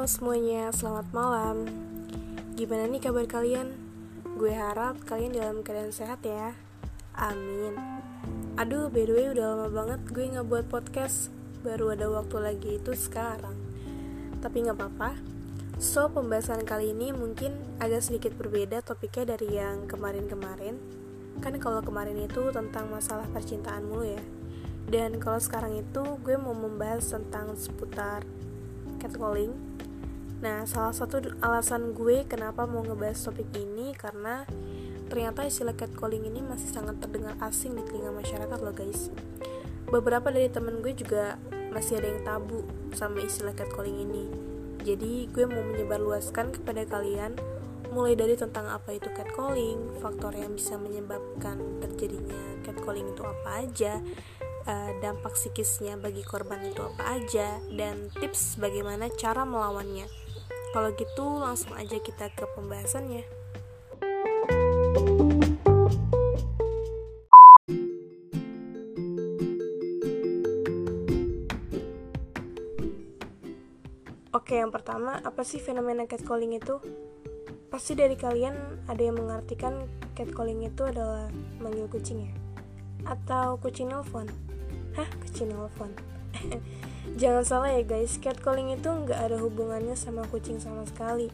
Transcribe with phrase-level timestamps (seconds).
[0.00, 1.68] Semuanya, selamat malam.
[2.56, 3.76] Gimana nih kabar kalian?
[4.40, 6.56] Gue harap kalian dalam keadaan sehat ya.
[7.12, 7.76] Amin.
[8.56, 11.28] Aduh, by the way udah lama banget gue nggak buat podcast.
[11.60, 13.52] Baru ada waktu lagi itu sekarang.
[14.40, 15.20] Tapi nggak apa-apa.
[15.76, 20.80] So, pembahasan kali ini mungkin agak sedikit berbeda topiknya dari yang kemarin-kemarin.
[21.44, 24.22] Kan kalau kemarin itu tentang masalah percintaan mulu ya.
[24.88, 28.24] Dan kalau sekarang itu gue mau membahas tentang seputar
[28.96, 29.69] catcalling.
[30.40, 34.48] Nah, salah satu alasan gue kenapa mau ngebahas topik ini karena
[35.12, 39.12] ternyata istilah catcalling ini masih sangat terdengar asing di telinga masyarakat loh guys.
[39.92, 41.36] Beberapa dari temen gue juga
[41.68, 42.64] masih ada yang tabu
[42.96, 44.24] sama istilah catcalling ini.
[44.80, 47.36] Jadi gue mau menyebarluaskan kepada kalian
[47.92, 53.98] mulai dari tentang apa itu catcalling, faktor yang bisa menyebabkan terjadinya catcalling itu apa aja,
[54.64, 60.19] uh, dampak psikisnya bagi korban itu apa aja dan tips bagaimana cara melawannya.
[60.70, 63.26] Kalau gitu langsung aja kita ke pembahasannya.
[74.30, 76.78] Oke, yang pertama, apa sih fenomena catcalling itu?
[77.66, 81.26] Pasti dari kalian ada yang mengartikan catcalling itu adalah
[81.58, 82.34] manggil kucing ya?
[83.10, 84.30] Atau kucing nelfon?
[84.94, 85.90] Hah, kucing nelfon?
[87.16, 91.32] Jangan salah ya guys, catcalling itu nggak ada hubungannya sama kucing sama sekali.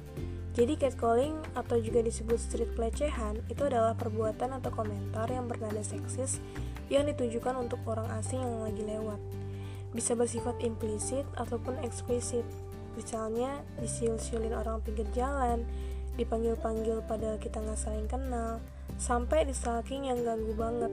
[0.56, 6.40] Jadi catcalling atau juga disebut street pelecehan itu adalah perbuatan atau komentar yang bernada seksis
[6.88, 9.20] yang ditujukan untuk orang asing yang lagi lewat.
[9.92, 12.46] Bisa bersifat implisit ataupun eksplisit.
[12.96, 15.68] Misalnya disiul-siulin orang pinggir jalan,
[16.16, 18.56] dipanggil-panggil padahal kita nggak saling kenal,
[18.96, 20.92] sampai di stalking yang ganggu banget.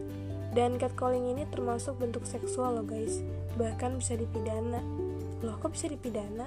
[0.54, 3.26] Dan catcalling ini termasuk bentuk seksual loh guys,
[3.58, 4.86] bahkan bisa dipidana.
[5.42, 6.46] Loh kok bisa dipidana?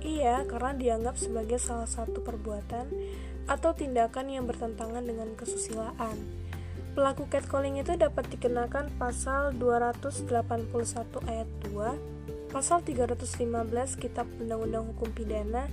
[0.00, 2.88] Iya, karena dianggap sebagai salah satu perbuatan
[3.46, 6.16] atau tindakan yang bertentangan dengan kesusilaan.
[6.96, 10.72] Pelaku catcalling itu dapat dikenakan pasal 281
[11.28, 15.68] ayat 2, pasal 315 Kitab Undang-Undang Hukum Pidana,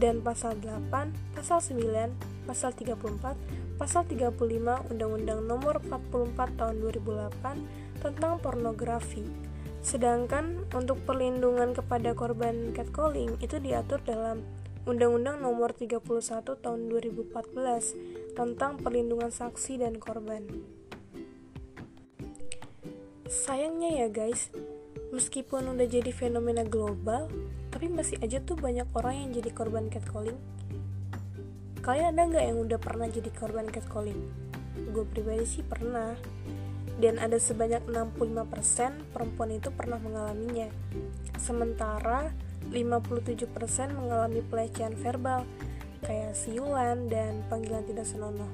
[0.00, 2.16] dan pasal 8, pasal 9,
[2.48, 3.36] pasal 34,
[3.82, 9.26] pasal 35 Undang-Undang Nomor 44 Tahun 2008 tentang pornografi.
[9.82, 14.46] Sedangkan untuk perlindungan kepada korban catcalling itu diatur dalam
[14.86, 15.98] Undang-Undang Nomor 31
[16.62, 20.46] Tahun 2014 tentang perlindungan saksi dan korban.
[23.26, 24.54] Sayangnya ya guys,
[25.10, 27.26] meskipun udah jadi fenomena global,
[27.74, 30.38] tapi masih aja tuh banyak orang yang jadi korban catcalling
[31.82, 34.30] kalian ada nggak yang udah pernah jadi korban catcalling?
[34.94, 36.14] Gue pribadi sih pernah.
[37.02, 40.70] Dan ada sebanyak 65% perempuan itu pernah mengalaminya.
[41.34, 42.30] Sementara
[42.70, 43.50] 57%
[43.90, 45.42] mengalami pelecehan verbal
[46.06, 48.48] kayak siulan dan panggilan tidak senonoh.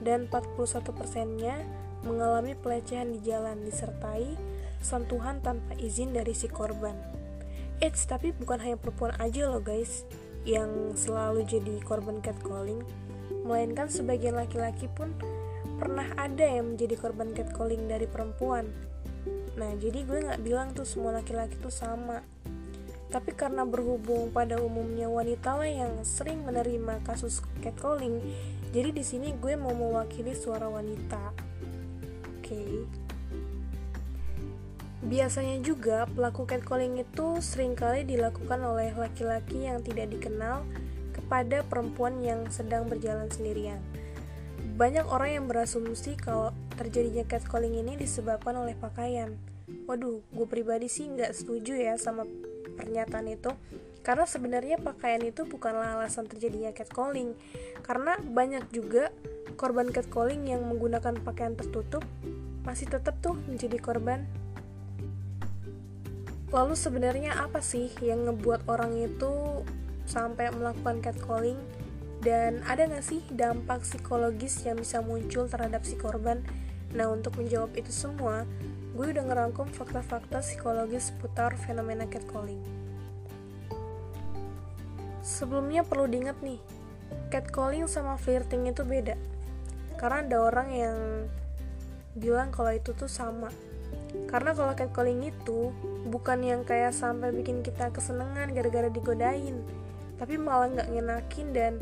[0.00, 1.60] Dan 41 persennya
[2.08, 4.32] mengalami pelecehan di jalan disertai
[4.80, 6.96] sentuhan tanpa izin dari si korban.
[7.84, 10.08] Eits, tapi bukan hanya perempuan aja loh guys
[10.42, 12.82] yang selalu jadi korban catcalling,
[13.46, 15.14] melainkan sebagian laki-laki pun
[15.78, 18.70] pernah ada yang menjadi korban catcalling dari perempuan.
[19.58, 22.22] Nah, jadi gue nggak bilang tuh semua laki-laki tuh sama.
[23.12, 28.24] Tapi karena berhubung pada umumnya wanita lah yang sering menerima kasus catcalling,
[28.72, 31.36] jadi di sini gue mau mewakili suara wanita.
[32.40, 32.56] Oke.
[32.56, 33.01] Okay.
[35.02, 40.62] Biasanya juga pelaku catcalling itu sering kali dilakukan oleh laki-laki yang tidak dikenal
[41.10, 43.82] kepada perempuan yang sedang berjalan sendirian.
[44.78, 49.34] Banyak orang yang berasumsi kalau terjadinya catcalling ini disebabkan oleh pakaian.
[49.90, 52.22] Waduh, gue pribadi sih nggak setuju ya sama
[52.78, 53.50] pernyataan itu.
[54.02, 57.34] Karena sebenarnya pakaian itu bukanlah alasan terjadinya catcalling.
[57.82, 59.10] Karena banyak juga
[59.58, 62.02] korban catcalling yang menggunakan pakaian tertutup
[62.62, 64.26] masih tetap tuh menjadi korban
[66.52, 69.64] Lalu sebenarnya apa sih yang ngebuat orang itu
[70.04, 71.56] sampai melakukan catcalling?
[72.20, 76.44] Dan ada nggak sih dampak psikologis yang bisa muncul terhadap si korban?
[76.92, 78.44] Nah untuk menjawab itu semua,
[78.92, 82.60] gue udah ngerangkum fakta-fakta psikologis seputar fenomena catcalling.
[85.24, 86.60] Sebelumnya perlu diingat nih,
[87.32, 89.16] catcalling sama flirting itu beda.
[89.96, 90.96] Karena ada orang yang
[92.12, 93.48] bilang kalau itu tuh sama,
[94.32, 95.70] karena kalau catcalling itu
[96.08, 99.60] bukan yang kayak sampai bikin kita kesenangan gara-gara digodain,
[100.16, 101.72] tapi malah nggak ngenakin dan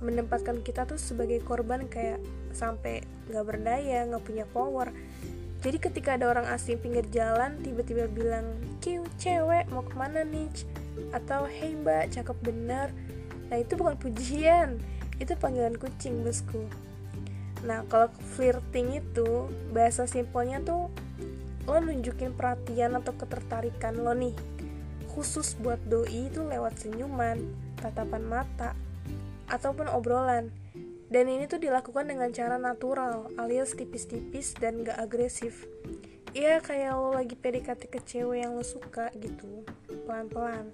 [0.00, 2.16] menempatkan kita tuh sebagai korban kayak
[2.56, 4.88] sampai nggak berdaya, nggak punya power.
[5.60, 8.48] Jadi ketika ada orang asing pinggir jalan tiba-tiba bilang,
[8.80, 10.48] "Kiu, cewek, mau ke mana nih?"
[11.10, 12.88] atau hey mbak cakep bener
[13.50, 14.78] nah itu bukan pujian
[15.18, 16.62] itu panggilan kucing bosku
[17.66, 20.88] nah kalau flirting itu bahasa simpelnya tuh
[21.70, 24.34] lo nunjukin perhatian atau ketertarikan lo nih.
[25.14, 27.38] Khusus buat doi itu lewat senyuman
[27.78, 28.74] tatapan mata
[29.46, 30.50] ataupun obrolan.
[31.10, 35.66] Dan ini tuh dilakukan dengan cara natural alias tipis-tipis dan gak agresif.
[36.30, 39.66] Iya kayak lo lagi PDKT ke cewek yang lo suka gitu
[40.06, 40.70] Pelan-pelan.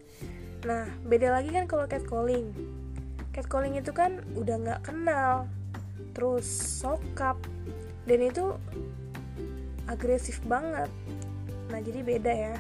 [0.69, 2.53] Nah beda lagi kan kalau catcalling.
[3.33, 5.49] Catcalling itu kan udah gak kenal
[6.17, 6.49] Terus
[6.81, 7.37] sokap.
[8.09, 8.57] Dan itu
[9.87, 10.91] agresif banget
[11.67, 12.57] Nah jadi beda ya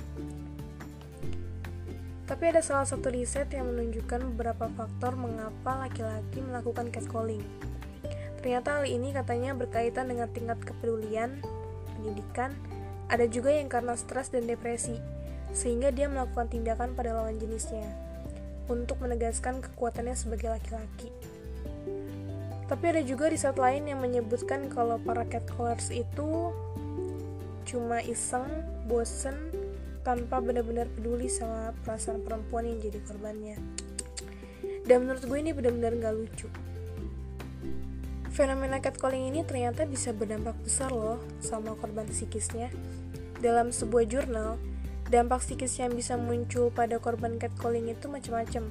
[2.26, 7.42] tapi ada salah satu riset yang menunjukkan beberapa faktor mengapa laki-laki melakukan catcalling.
[8.42, 11.38] Ternyata hal ini katanya berkaitan dengan tingkat kepedulian,
[11.94, 12.50] pendidikan,
[13.06, 14.98] ada juga yang karena stres dan depresi,
[15.54, 17.86] sehingga dia melakukan tindakan pada lawan jenisnya
[18.66, 21.14] untuk menegaskan kekuatannya sebagai laki-laki.
[22.66, 26.50] Tapi ada juga riset lain yang menyebutkan kalau para catcallers itu
[27.66, 28.46] cuma iseng,
[28.86, 29.34] bosen,
[30.06, 33.58] tanpa benar-benar peduli sama perasaan perempuan yang jadi korbannya.
[34.86, 36.48] Dan menurut gue ini benar-benar gak lucu.
[38.30, 42.70] Fenomena catcalling ini ternyata bisa berdampak besar loh sama korban psikisnya.
[43.42, 44.62] Dalam sebuah jurnal,
[45.10, 48.70] dampak psikis yang bisa muncul pada korban catcalling itu macam-macam,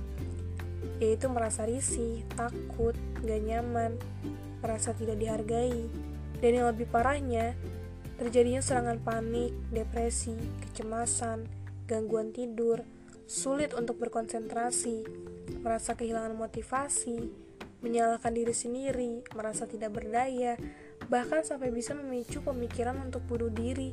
[1.04, 2.96] yaitu merasa risih, takut,
[3.28, 4.00] gak nyaman,
[4.64, 5.92] merasa tidak dihargai,
[6.40, 7.60] dan yang lebih parahnya,
[8.16, 11.52] Terjadinya serangan panik, depresi, kecemasan,
[11.84, 12.88] gangguan tidur,
[13.28, 15.04] sulit untuk berkonsentrasi,
[15.60, 17.28] merasa kehilangan motivasi,
[17.84, 20.56] menyalahkan diri sendiri, merasa tidak berdaya,
[21.12, 23.92] bahkan sampai bisa memicu pemikiran untuk bunuh diri.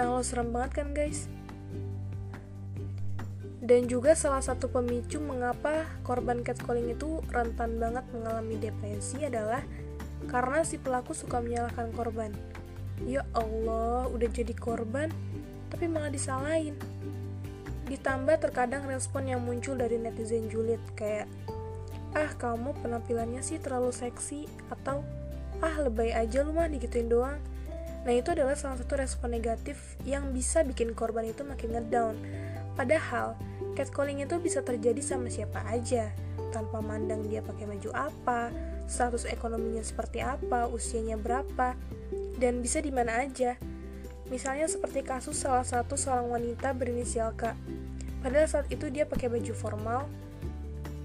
[0.00, 1.28] Nah, lo serem banget kan, guys?
[3.62, 9.62] Dan juga salah satu pemicu mengapa korban catcalling itu rentan banget mengalami depresi adalah
[10.26, 12.34] karena si pelaku suka menyalahkan korban
[13.02, 15.10] Ya Allah, udah jadi korban,
[15.68, 16.78] tapi malah disalahin.
[17.90, 21.26] Ditambah terkadang respon yang muncul dari netizen julid kayak,
[22.14, 25.02] ah kamu penampilannya sih terlalu seksi, atau
[25.58, 27.42] ah lebay aja lu mah digituin doang.
[28.02, 32.14] Nah itu adalah salah satu respon negatif yang bisa bikin korban itu makin ngedown.
[32.74, 33.36] Padahal,
[33.78, 36.10] catcalling itu bisa terjadi sama siapa aja,
[36.50, 38.48] tanpa mandang dia pakai baju apa,
[38.88, 41.76] status ekonominya seperti apa, usianya berapa,
[42.38, 43.58] dan bisa di mana aja.
[44.32, 47.52] Misalnya seperti kasus salah satu seorang wanita berinisial K.
[48.24, 50.06] Padahal saat itu dia pakai baju formal,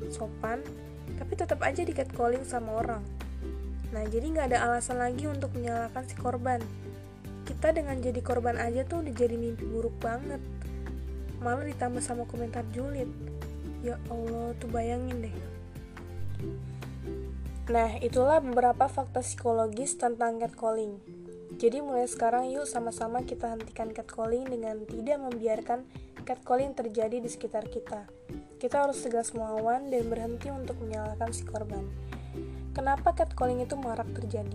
[0.07, 0.62] sopan,
[1.18, 3.03] tapi tetap aja catcalling sama orang.
[3.91, 6.59] Nah, jadi nggak ada alasan lagi untuk menyalahkan si korban.
[7.47, 10.44] Kita dengan jadi korban aja tuh udah jadi mimpi buruk banget.
[11.39, 13.07] Malah ditambah sama komentar julid.
[13.81, 15.35] Ya Allah, tuh bayangin deh.
[17.68, 21.00] Nah, itulah beberapa fakta psikologis tentang catcalling.
[21.57, 25.89] Jadi mulai sekarang yuk sama-sama kita hentikan catcalling dengan tidak membiarkan
[26.21, 28.06] catcalling terjadi di sekitar kita.
[28.62, 31.81] Kita harus tegas melawan dan berhenti untuk menyalahkan si korban.
[32.77, 34.54] Kenapa catcalling itu marak terjadi?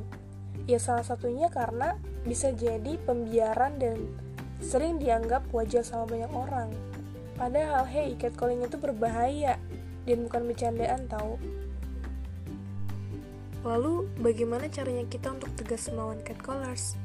[0.70, 3.98] Ya salah satunya karena bisa jadi pembiaran dan
[4.62, 6.70] sering dianggap wajar sama banyak orang.
[7.34, 9.58] Padahal hey, catcalling itu berbahaya
[10.06, 11.34] dan bukan bercandaan tahu.
[13.62, 16.98] Lalu, bagaimana caranya kita untuk tegas melawan catcallers?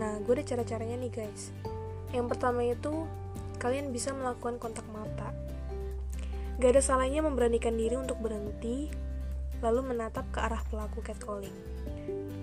[0.00, 1.52] Nah, gue ada cara-caranya nih guys.
[2.16, 3.04] Yang pertama itu,
[3.60, 5.36] kalian bisa melakukan kontak mata.
[6.56, 8.88] Gak ada salahnya memberanikan diri untuk berhenti,
[9.60, 11.56] lalu menatap ke arah pelaku catcalling.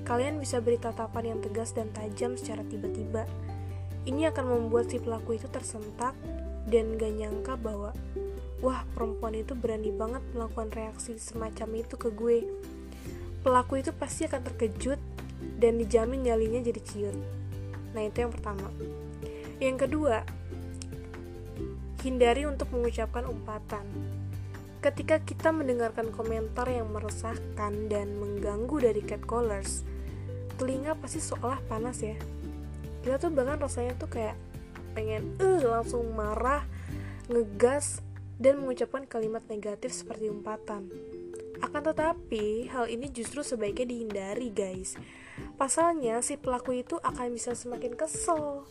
[0.05, 3.25] Kalian bisa beri tatapan yang tegas dan tajam secara tiba-tiba.
[4.05, 6.13] Ini akan membuat si pelaku itu tersentak
[6.69, 7.91] dan gak nyangka bahwa,
[8.61, 12.37] wah perempuan itu berani banget melakukan reaksi semacam itu ke gue
[13.47, 14.99] pelaku itu pasti akan terkejut
[15.55, 17.15] dan dijamin nyalinya jadi ciut.
[17.95, 18.67] Nah, itu yang pertama.
[19.63, 20.27] Yang kedua,
[22.03, 23.87] hindari untuk mengucapkan umpatan.
[24.83, 29.87] Ketika kita mendengarkan komentar yang meresahkan dan mengganggu dari catcallers,
[30.59, 32.19] telinga pasti seolah panas ya.
[32.99, 34.35] Kita tuh bahkan rasanya tuh kayak
[34.91, 36.67] pengen uh, langsung marah,
[37.31, 38.03] ngegas,
[38.37, 40.91] dan mengucapkan kalimat negatif seperti umpatan.
[41.61, 44.93] Akan tetapi, hal ini justru sebaiknya dihindari, guys.
[45.57, 48.65] Pasalnya, si pelaku itu akan bisa semakin kesel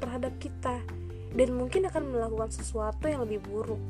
[0.00, 0.80] terhadap kita
[1.36, 3.80] dan mungkin akan melakukan sesuatu yang lebih buruk.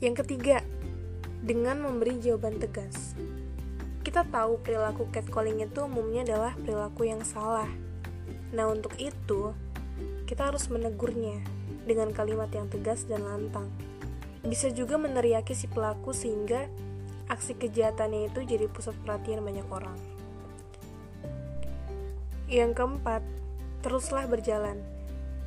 [0.00, 0.64] Yang ketiga,
[1.40, 3.16] dengan memberi jawaban tegas.
[4.00, 7.68] Kita tahu perilaku catcalling itu umumnya adalah perilaku yang salah.
[8.56, 9.52] Nah, untuk itu,
[10.24, 11.44] kita harus menegurnya
[11.84, 13.68] dengan kalimat yang tegas dan lantang.
[14.40, 16.68] Bisa juga meneriaki si pelaku sehingga
[17.30, 19.98] aksi kejahatannya itu jadi pusat perhatian banyak orang.
[22.50, 23.22] Yang keempat,
[23.86, 24.82] teruslah berjalan.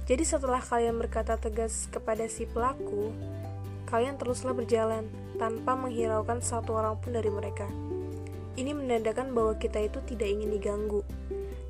[0.07, 3.11] Jadi setelah kalian berkata tegas kepada si pelaku,
[3.91, 7.67] kalian teruslah berjalan tanpa menghiraukan satu orang pun dari mereka.
[8.53, 11.01] Ini menandakan bahwa kita itu tidak ingin diganggu.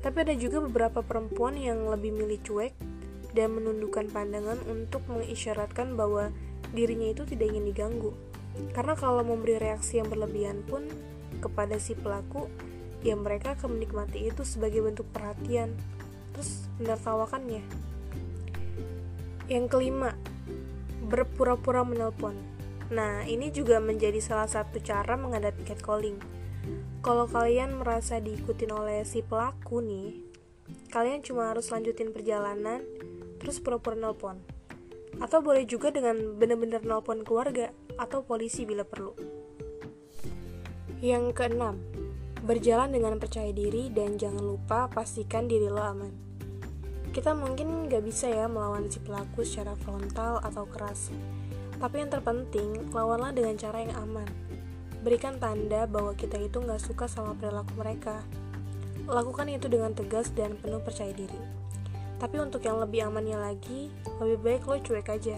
[0.04, 2.76] Tapi ada juga beberapa perempuan yang lebih milih cuek
[3.32, 6.28] dan menundukkan pandangan untuk mengisyaratkan bahwa
[6.74, 8.12] dirinya itu tidak ingin diganggu.
[8.74, 10.86] Karena kalau memberi reaksi yang berlebihan pun
[11.38, 12.50] kepada si pelaku,
[13.06, 15.74] ya mereka akan menikmati itu sebagai bentuk perhatian,
[16.34, 17.62] terus menertawakannya.
[19.46, 20.16] Yang kelima,
[21.06, 22.34] berpura-pura menelpon.
[22.94, 26.16] Nah, ini juga menjadi salah satu cara menghadapi catcalling.
[27.04, 30.24] Kalau kalian merasa diikutin oleh si pelaku nih,
[30.88, 32.80] kalian cuma harus lanjutin perjalanan,
[33.36, 34.53] terus pura-pura nelpon.
[35.18, 39.14] Atau boleh juga dengan bener-bener nelpon keluarga atau polisi bila perlu.
[41.04, 41.76] Yang keenam,
[42.44, 46.12] berjalan dengan percaya diri dan jangan lupa pastikan diri lo aman.
[47.14, 51.14] Kita mungkin gak bisa ya melawan si pelaku secara frontal atau keras,
[51.78, 54.26] tapi yang terpenting, lawanlah dengan cara yang aman.
[55.04, 58.24] Berikan tanda bahwa kita itu nggak suka sama perilaku mereka.
[59.04, 61.63] Lakukan itu dengan tegas dan penuh percaya diri.
[62.18, 63.90] Tapi untuk yang lebih amannya lagi,
[64.22, 65.36] lebih baik lo cuek aja.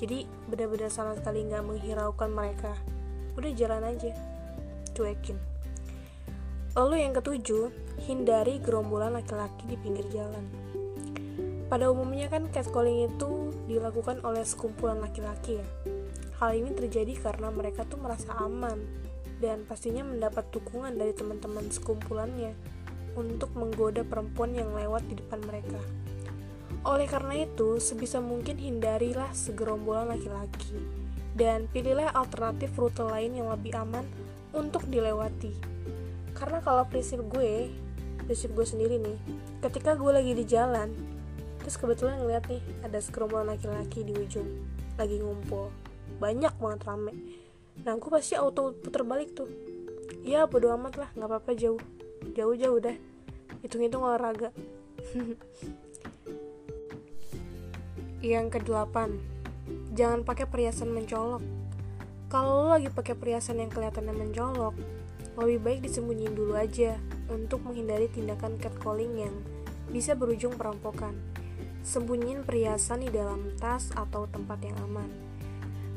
[0.00, 2.74] Jadi benar-benar sama sekali nggak menghiraukan mereka.
[3.38, 4.10] Udah jalan aja,
[4.96, 5.38] cuekin.
[6.74, 7.70] Lalu yang ketujuh,
[8.10, 10.42] hindari gerombolan laki-laki di pinggir jalan.
[11.70, 15.66] Pada umumnya kan catcalling itu dilakukan oleh sekumpulan laki-laki ya.
[16.42, 18.82] Hal ini terjadi karena mereka tuh merasa aman
[19.38, 22.54] dan pastinya mendapat dukungan dari teman-teman sekumpulannya
[23.14, 25.80] untuk menggoda perempuan yang lewat di depan mereka.
[26.84, 30.76] Oleh karena itu, sebisa mungkin hindarilah segerombolan laki-laki
[31.32, 34.04] dan pilihlah alternatif rute lain yang lebih aman
[34.52, 35.50] untuk dilewati.
[36.36, 37.72] Karena kalau prinsip gue,
[38.28, 39.18] prinsip gue sendiri nih,
[39.64, 40.92] ketika gue lagi di jalan,
[41.64, 44.44] terus kebetulan ngeliat nih ada segerombolan laki-laki di ujung
[45.00, 45.72] lagi ngumpul
[46.20, 47.12] banyak banget rame
[47.80, 49.48] nah gue pasti auto puter balik tuh
[50.20, 51.80] ya bodo amat lah nggak apa-apa jauh
[52.32, 52.96] jauh jauh dah
[53.60, 54.48] hitung-hitung olahraga
[58.24, 59.20] yang kedelapan
[59.92, 61.44] jangan pakai perhiasan mencolok
[62.32, 64.72] kalau lo lagi pakai perhiasan yang kelihatannya mencolok
[65.36, 66.96] lebih baik disembunyiin dulu aja
[67.28, 69.34] untuk menghindari tindakan catcalling yang
[69.90, 71.18] bisa berujung perampokan
[71.84, 75.06] sembunyiin perhiasan di dalam tas atau tempat yang aman.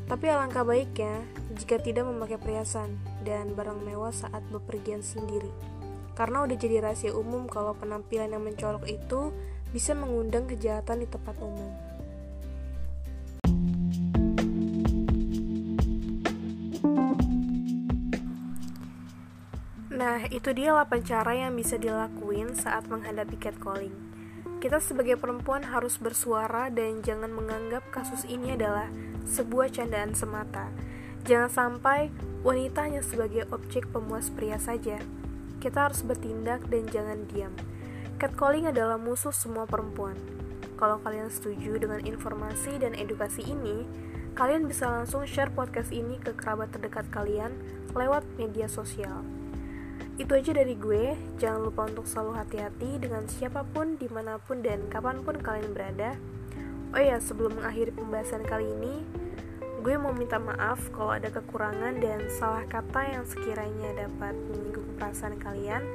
[0.08, 1.24] Tapi alangkah baiknya
[1.56, 5.52] jika tidak memakai perhiasan dan barang mewah saat bepergian sendiri.
[6.18, 9.30] Karena udah jadi rahasia umum kalau penampilan yang mencolok itu
[9.70, 11.70] bisa mengundang kejahatan di tempat umum.
[19.94, 23.94] Nah, itu dia 8 cara yang bisa dilakuin saat menghadapi catcalling.
[24.58, 28.90] Kita sebagai perempuan harus bersuara dan jangan menganggap kasus ini adalah
[29.30, 30.74] sebuah candaan semata.
[31.30, 32.10] Jangan sampai
[32.42, 34.98] wanita hanya sebagai objek pemuas pria saja.
[35.58, 37.54] Kita harus bertindak dan jangan diam.
[38.22, 40.18] Catcalling adalah musuh semua perempuan.
[40.78, 43.86] Kalau kalian setuju dengan informasi dan edukasi ini,
[44.38, 47.58] kalian bisa langsung share podcast ini ke kerabat terdekat kalian
[47.98, 49.26] lewat media sosial.
[50.22, 54.62] Itu aja dari gue, jangan lupa untuk selalu hati-hati dengan siapa pun, di mana pun,
[54.62, 56.14] dan kapan pun kalian berada.
[56.94, 59.02] Oh ya, sebelum mengakhiri pembahasan kali ini,
[59.82, 65.38] gue mau minta maaf kalau ada kekurangan dan salah kata yang sekiranya dapat menyinggung perasaan
[65.38, 65.86] kalian,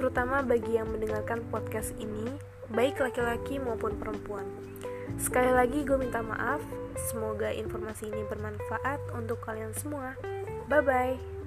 [0.00, 2.26] terutama bagi yang mendengarkan podcast ini,
[2.72, 4.48] baik laki-laki maupun perempuan.
[5.20, 6.60] Sekali lagi gue minta maaf,
[7.12, 10.16] semoga informasi ini bermanfaat untuk kalian semua.
[10.68, 11.37] Bye-bye.